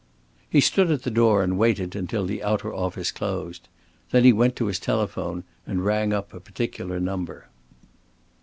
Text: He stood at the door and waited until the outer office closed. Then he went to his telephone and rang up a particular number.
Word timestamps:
He 0.49 0.61
stood 0.61 0.89
at 0.89 1.03
the 1.03 1.11
door 1.11 1.43
and 1.43 1.59
waited 1.59 1.95
until 1.95 2.25
the 2.25 2.41
outer 2.43 2.73
office 2.73 3.11
closed. 3.11 3.67
Then 4.09 4.23
he 4.23 4.33
went 4.33 4.55
to 4.55 4.65
his 4.65 4.79
telephone 4.79 5.43
and 5.67 5.85
rang 5.85 6.11
up 6.11 6.33
a 6.33 6.39
particular 6.39 6.99
number. 6.99 7.45